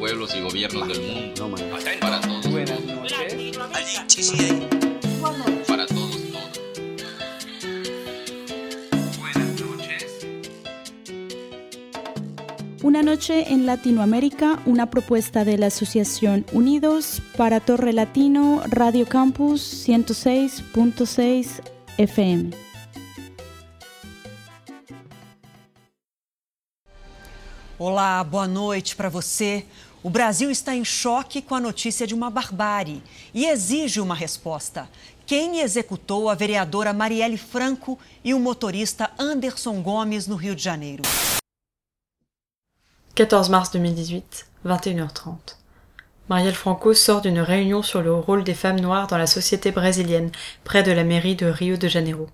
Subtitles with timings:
[0.00, 1.50] pueblos y gobiernos del mundo.
[2.00, 2.46] Para todos.
[5.66, 6.50] Para todos, todos.
[12.82, 19.86] Una noche en Latinoamérica, una propuesta de la Asociación Unidos para Torre Latino Radio Campus
[19.86, 21.60] 106.6
[21.98, 22.70] FM.
[27.78, 29.66] Olá, boa noite para você.
[30.02, 33.02] O Brasil está em choque com a notícia de uma barbárie
[33.34, 34.88] e exige uma resposta.
[35.26, 41.02] Quem executou a vereadora Marielle Franco e o motorista Anderson Gomes no Rio de Janeiro?
[43.14, 45.36] 14 mars 2018, 21h30.
[46.30, 50.30] Marielle Franco sort d'une réunion sur le rôle des femmes noires dans la société brésilienne,
[50.64, 52.26] près de la mairie de Rio de Janeiro.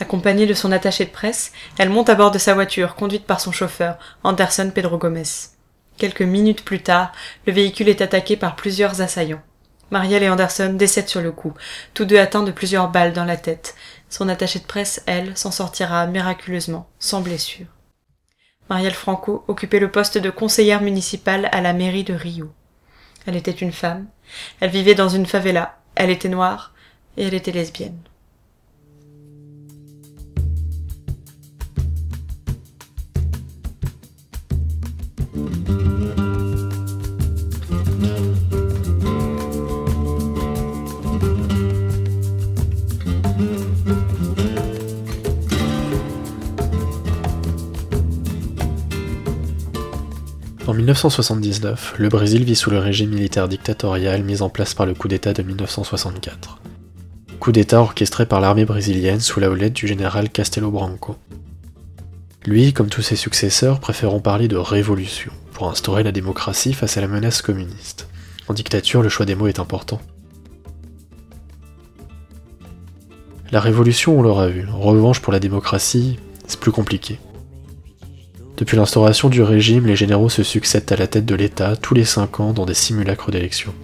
[0.00, 3.40] Accompagnée de son attaché de presse, elle monte à bord de sa voiture, conduite par
[3.40, 5.55] son chauffeur, Anderson Pedro Gomes.
[5.96, 7.12] Quelques minutes plus tard,
[7.46, 9.42] le véhicule est attaqué par plusieurs assaillants.
[9.90, 11.54] Marielle et Anderson décèdent sur le coup,
[11.94, 13.76] tous deux atteints de plusieurs balles dans la tête.
[14.10, 17.66] Son attachée de presse, elle, s'en sortira miraculeusement, sans blessure.
[18.68, 22.52] Marielle Franco occupait le poste de conseillère municipale à la mairie de Rio.
[23.26, 24.06] Elle était une femme,
[24.60, 26.74] elle vivait dans une favela, elle était noire
[27.16, 27.98] et elle était lesbienne.
[50.86, 55.08] 1979, le Brésil vit sous le régime militaire dictatorial mis en place par le coup
[55.08, 56.60] d'État de 1964.
[57.40, 61.16] Coup d'État orchestré par l'armée brésilienne sous la houlette du général Castelo Branco.
[62.44, 67.00] Lui, comme tous ses successeurs, préférant parler de révolution pour instaurer la démocratie face à
[67.00, 68.06] la menace communiste.
[68.46, 70.00] En dictature, le choix des mots est important.
[73.50, 74.68] La révolution, on l'aura vu.
[74.68, 77.18] En revanche, pour la démocratie, c'est plus compliqué.
[78.56, 82.06] Depuis l'instauration du régime, les généraux se succèdent à la tête de l'État tous les
[82.06, 83.74] cinq ans dans des simulacres d'élections.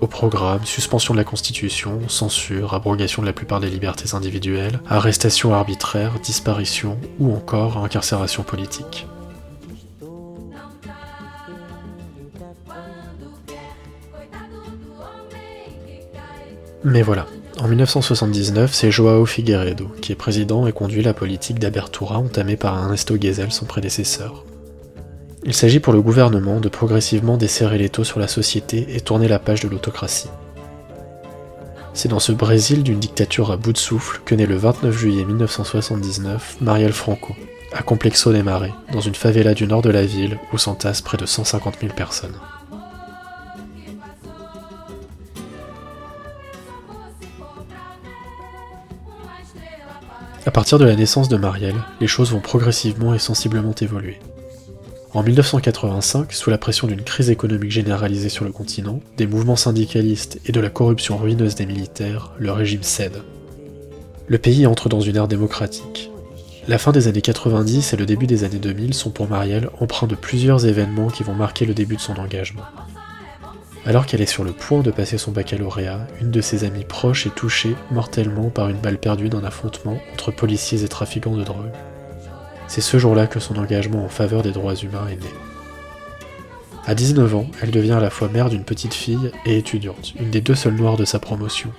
[0.00, 5.52] Au programme, suspension de la Constitution, censure, abrogation de la plupart des libertés individuelles, arrestation
[5.52, 9.06] arbitraire, disparition ou encore incarcération politique.
[16.82, 17.26] Mais voilà,
[17.60, 22.76] en 1979, c'est Joao Figueiredo qui est président et conduit la politique d'Abertura entamée par
[22.76, 24.44] Ernesto Geisel, son prédécesseur.
[25.44, 29.28] Il s'agit pour le gouvernement de progressivement desserrer les taux sur la société et tourner
[29.28, 30.30] la page de l'autocratie.
[31.92, 35.24] C'est dans ce Brésil d'une dictature à bout de souffle que naît le 29 juillet
[35.24, 37.36] 1979 Marielle Franco,
[37.72, 41.18] à Complexo des Marais, dans une favela du nord de la ville où s'entassent près
[41.18, 42.34] de 150 000 personnes.
[50.54, 54.20] Partir de la naissance de Marielle, les choses vont progressivement et sensiblement évoluer.
[55.12, 60.38] En 1985, sous la pression d'une crise économique généralisée sur le continent, des mouvements syndicalistes
[60.46, 63.22] et de la corruption ruineuse des militaires, le régime cède.
[64.28, 66.12] Le pays entre dans une ère démocratique.
[66.68, 70.06] La fin des années 90 et le début des années 2000 sont pour Marielle empreints
[70.06, 72.62] de plusieurs événements qui vont marquer le début de son engagement.
[73.86, 77.26] Alors qu'elle est sur le point de passer son baccalauréat, une de ses amies proches
[77.26, 81.70] est touchée mortellement par une balle perdue d'un affrontement entre policiers et trafiquants de drogue.
[82.66, 85.30] C'est ce jour-là que son engagement en faveur des droits humains est né.
[86.86, 90.30] À 19 ans, elle devient à la fois mère d'une petite fille et étudiante, une
[90.30, 91.70] des deux seules noires de sa promotion.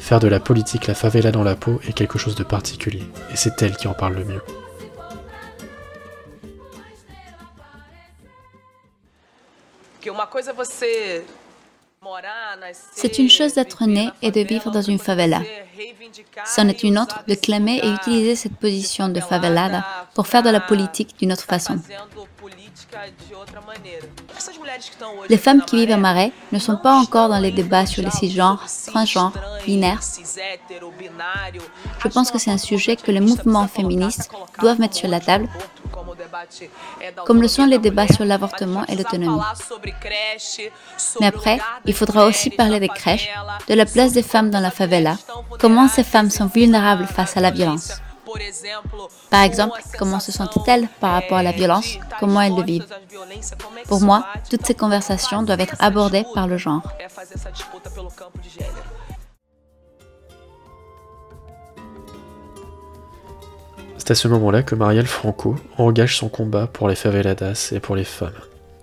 [0.00, 3.36] Faire de la politique la favela dans la peau est quelque chose de particulier, et
[3.36, 4.42] c'est elle qui en parle le mieux.
[12.92, 15.40] C'est une chose d'être né et de vivre dans une favela.
[16.44, 19.84] C'en est une autre de clamer et utiliser cette position de favelada
[20.14, 21.78] pour faire de la politique d'une autre façon.
[25.28, 28.10] Les femmes qui vivent à Marais ne sont pas encore dans les débats sur les
[28.10, 29.32] cisgenres, transgenres,
[29.64, 30.00] binaires.
[32.02, 34.30] Je pense que c'est un sujet que les mouvements féministes
[34.60, 35.48] doivent mettre sur la table,
[37.26, 39.40] comme le sont les débats sur l'avortement et l'autonomie.
[41.20, 43.30] Mais après, il faudra aussi parler des crèches,
[43.68, 45.16] de la place des femmes dans la favela,
[45.60, 48.00] comment ces femmes sont vulnérables face à la violence.
[49.30, 51.98] Par exemple, comment se sentent-elles par rapport à la violence?
[52.20, 52.86] Comment elles le vivent?
[53.86, 56.82] Pour moi, toutes ces conversations doivent être abordées par le genre.
[63.98, 67.96] C'est à ce moment-là que Marielle Franco engage son combat pour les faveladas et pour
[67.96, 68.32] les femmes.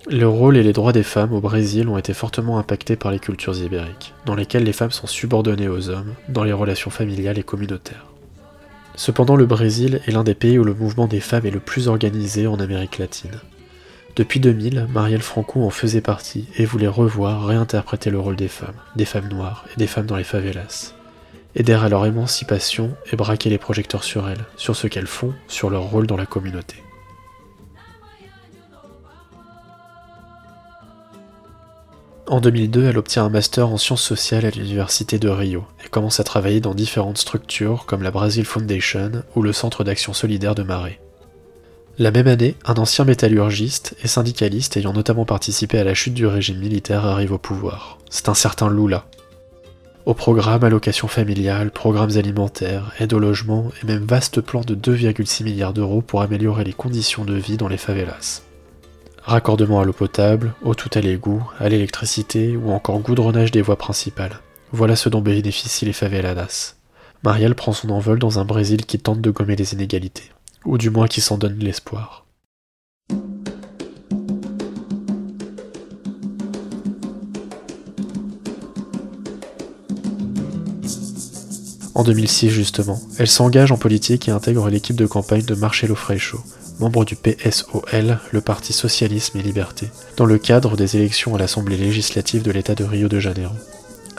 [0.08, 3.20] Le rôle et les droits des femmes au Brésil ont été fortement impactés par les
[3.20, 7.44] cultures ibériques, dans lesquelles les femmes sont subordonnées aux hommes dans les relations familiales et
[7.44, 8.11] communautaires.
[9.02, 11.88] Cependant, le Brésil est l'un des pays où le mouvement des femmes est le plus
[11.88, 13.40] organisé en Amérique latine.
[14.16, 18.76] Depuis 2000, Marielle Franco en faisait partie et voulait revoir, réinterpréter le rôle des femmes,
[18.96, 20.94] des femmes noires et des femmes dans les favelas.
[21.56, 25.72] Aider à leur émancipation et braquer les projecteurs sur elles, sur ce qu'elles font, sur
[25.72, 26.76] leur rôle dans la communauté.
[32.32, 36.22] En 2002, elle obtient un master en sciences sociales à l'université de Rio et commence
[36.22, 40.64] à travailler dans différentes structures comme la Brazil Foundation ou le Centre d'action solidaire de
[40.64, 41.02] Marais.
[42.00, 46.26] La même année, un ancien métallurgiste et syndicaliste ayant notamment participé à la chute du
[46.26, 47.98] régime militaire arrive au pouvoir.
[48.10, 49.08] C'est un certain Lula.
[50.06, 55.44] Au programme allocation familiale, programmes alimentaires, aide au logement et même vaste plan de 2,6
[55.44, 58.42] milliards d'euros pour améliorer les conditions de vie dans les favelas.
[59.24, 63.78] Raccordement à l'eau potable, eau tout à l'égout, à l'électricité ou encore goudronnage des voies
[63.78, 64.40] principales.
[64.72, 66.76] Voilà ce dont bénéficient les faveladas.
[67.24, 70.32] Marielle prend son envol dans un Brésil qui tente de gommer les inégalités,
[70.66, 72.26] ou du moins qui s'en donne l'espoir.
[81.94, 86.40] En 2006 justement, elle s'engage en politique et intègre l'équipe de campagne de Marcelo Freixo,
[86.82, 89.88] membre du PSOL, le Parti Socialisme et Liberté,
[90.18, 93.54] dans le cadre des élections à l'Assemblée législative de l'État de Rio de Janeiro.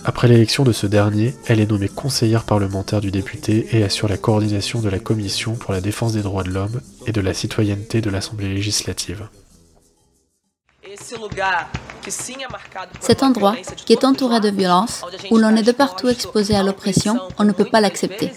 [0.05, 4.17] Après l'élection de ce dernier, elle est nommée conseillère parlementaire du député et assure la
[4.17, 8.01] coordination de la Commission pour la défense des droits de l'homme et de la citoyenneté
[8.01, 9.29] de l'Assemblée législative.
[13.01, 13.57] Cet endroit,
[13.87, 17.53] qui est entouré de violence, où l'on est de partout exposé à l'oppression, on ne
[17.53, 18.31] peut pas l'accepter.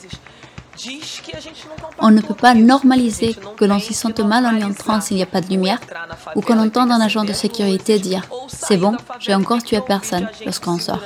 [2.00, 5.24] On ne peut pas normaliser que l'on s'y sente mal en y entrant s'il n'y
[5.24, 5.80] a pas de lumière,
[6.36, 10.78] ou qu'on entende un agent de sécurité dire⁇ C'est bon, j'ai encore tué personne⁇ lorsqu'on
[10.80, 11.02] sort.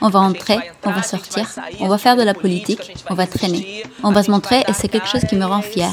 [0.00, 1.48] On va entrer, on va sortir,
[1.80, 4.88] on va faire de la politique, on va traîner, on va se montrer et c'est
[4.88, 5.92] quelque chose qui me rend fier.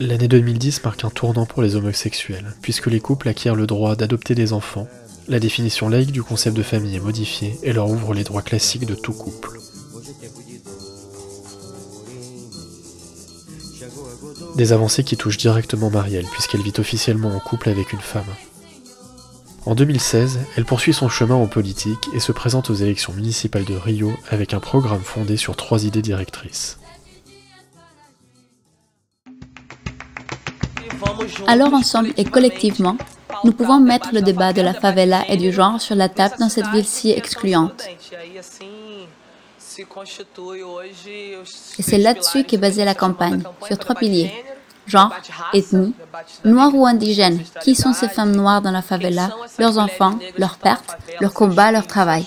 [0.00, 4.34] L'année 2010 marque un tournant pour les homosexuels, puisque les couples acquièrent le droit d'adopter
[4.34, 4.88] des enfants,
[5.28, 8.86] la définition laïque du concept de famille est modifiée et leur ouvre les droits classiques
[8.86, 9.60] de tout couple.
[14.56, 18.24] Des avancées qui touchent directement Marielle, puisqu'elle vit officiellement en couple avec une femme.
[19.64, 23.74] En 2016, elle poursuit son chemin en politique et se présente aux élections municipales de
[23.74, 26.78] Rio avec un programme fondé sur trois idées directrices.
[31.46, 32.96] Alors ensemble et collectivement,
[33.44, 36.48] nous pouvons mettre le débat de la favela et du genre sur la table dans
[36.48, 37.84] cette ville si excluante.
[41.78, 44.32] Et c'est là-dessus qu'est basée la campagne, sur trois piliers.
[44.86, 45.14] Genre,
[45.54, 45.94] ethnie,
[46.44, 50.98] noir ou indigène, qui sont ces femmes noires dans la favela, leurs enfants, leurs pertes,
[51.20, 52.26] leurs combats, leur travail.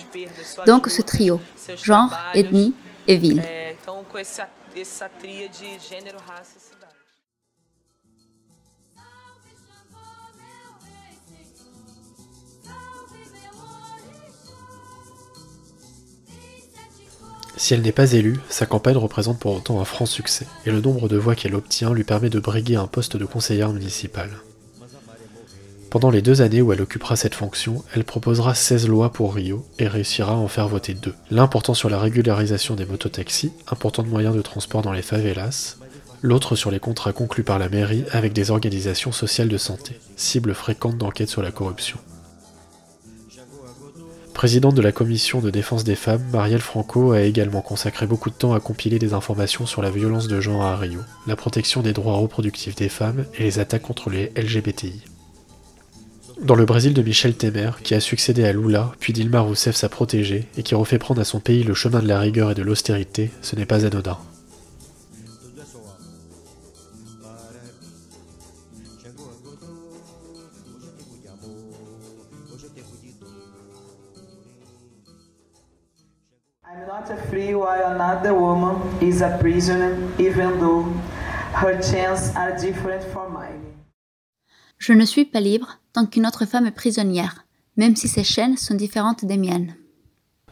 [0.66, 1.40] Donc ce trio,
[1.84, 2.74] genre, ethnie
[3.08, 3.44] et ville.
[17.58, 20.80] Si elle n'est pas élue, sa campagne représente pour autant un franc succès, et le
[20.80, 24.30] nombre de voix qu'elle obtient lui permet de briguer un poste de conseillère municipale.
[25.90, 29.66] Pendant les deux années où elle occupera cette fonction, elle proposera 16 lois pour Rio
[29.80, 31.16] et réussira à en faire voter deux.
[31.32, 35.78] L'un portant sur la régularisation des mototaxis, important de moyen de transport dans les favelas,
[36.22, 40.54] l'autre sur les contrats conclus par la mairie avec des organisations sociales de santé, cible
[40.54, 41.98] fréquente d'enquêtes sur la corruption.
[44.38, 48.36] Présidente de la commission de défense des femmes, Marielle Franco a également consacré beaucoup de
[48.36, 51.92] temps à compiler des informations sur la violence de genre à Rio, la protection des
[51.92, 55.02] droits reproductifs des femmes et les attaques contre les LGBTI.
[56.40, 59.90] Dans le Brésil de Michel Temer, qui a succédé à Lula, puis Dilma Rousseff sa
[59.90, 62.62] protégée, et qui refait prendre à son pays le chemin de la rigueur et de
[62.62, 64.20] l'austérité, ce n'est pas anodin.
[84.78, 87.46] Je ne suis pas libre tant qu'une autre femme est prisonnière,
[87.78, 89.76] même si ses chaînes sont différentes des miennes.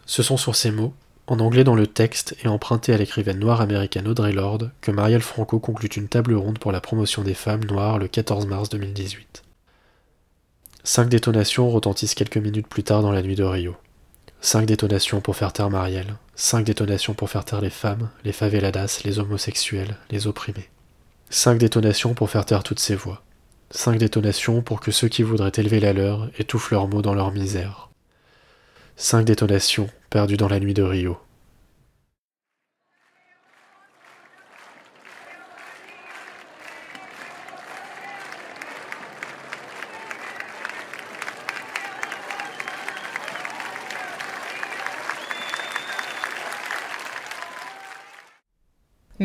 [0.08, 0.94] Ce sont sur ces mots,
[1.28, 5.22] en anglais dans le texte et empruntés à l'écrivaine noire américaine Audrey Lorde, que Marielle
[5.22, 9.44] Franco conclut une table ronde pour la promotion des femmes noires le 14 mars 2018.
[10.84, 13.76] Cinq détonations retentissent quelques minutes plus tard dans la nuit de Rio.
[14.42, 16.16] Cinq détonations pour faire taire Marielle.
[16.36, 20.70] Cinq détonations pour faire taire les femmes, les faveladas, les homosexuels, les opprimés.
[21.30, 23.24] Cinq détonations pour faire taire toutes ces voix.
[23.72, 27.32] Cinq détonations pour que ceux qui voudraient élever la leur étouffent leurs mots dans leur
[27.32, 27.90] misère.
[28.96, 31.18] Cinq détonations perdues dans la nuit de Rio.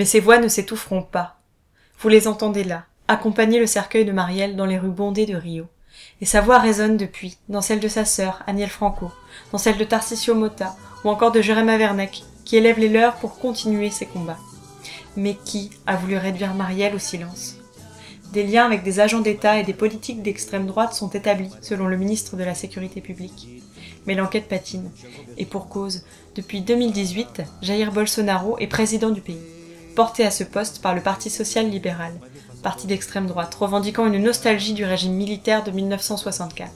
[0.00, 1.37] Mais ces voix ne s'étoufferont pas.
[1.99, 5.66] Vous les entendez là, accompagner le cercueil de Marielle dans les rues bondées de Rio.
[6.23, 9.11] Et sa voix résonne depuis, dans celle de sa sœur, Aniel Franco,
[9.52, 13.38] dans celle de Tarcisio Mota, ou encore de Jéréma Werneck, qui élève les leurs pour
[13.38, 14.38] continuer ses combats.
[15.19, 17.57] Mais qui a voulu réduire Marielle au silence?
[18.33, 21.99] Des liens avec des agents d'État et des politiques d'extrême droite sont établis, selon le
[21.99, 23.49] ministre de la Sécurité publique.
[24.07, 24.90] Mais l'enquête patine.
[25.37, 29.60] Et pour cause, depuis 2018, Jair Bolsonaro est président du pays
[29.94, 32.12] porté à ce poste par le Parti social-libéral,
[32.62, 36.70] parti d'extrême droite, revendiquant une nostalgie du régime militaire de 1964.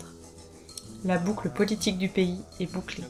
[1.05, 3.05] La boucle politique du pays est bouclée.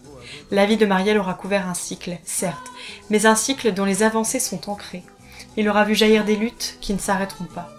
[0.50, 2.70] La vie de Marielle aura couvert un cycle, certes,
[3.08, 5.04] mais un cycle dont les avancées sont ancrées.
[5.56, 7.70] Il aura vu jaillir des luttes qui ne s'arrêteront pas,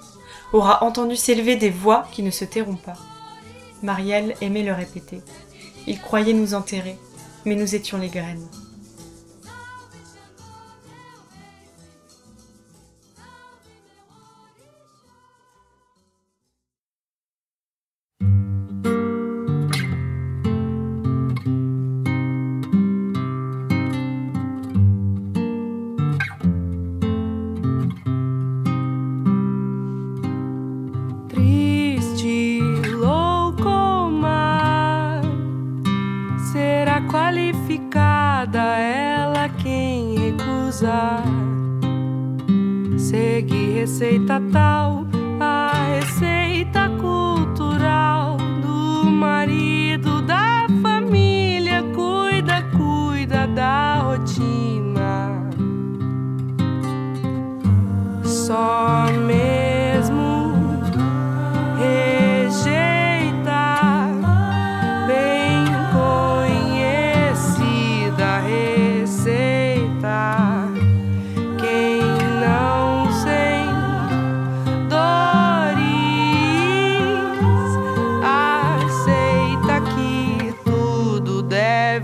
[0.54, 2.98] aura entendu s'élever des voix qui ne se tairont pas.
[3.84, 5.22] Marielle aimait le répéter.
[5.86, 6.98] Il croyait nous enterrer,
[7.44, 8.48] mais nous étions les graines.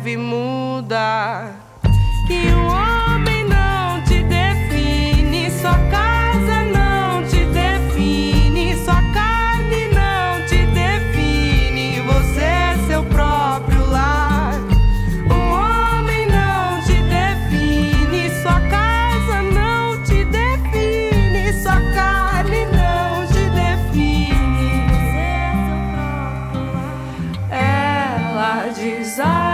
[0.04, 1.54] Deve mudar.
[2.26, 10.66] Que o homem não te define, sua casa não te define, sua carne não te
[10.74, 14.56] define, você é seu próprio lar.
[15.30, 24.88] O homem não te define, sua casa não te define, sua carne não te define,
[24.88, 27.52] você é seu próprio lar.
[27.52, 29.51] Ela desarma.